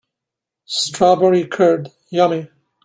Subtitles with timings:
[0.65, 2.49] Strawberry curd, yummy!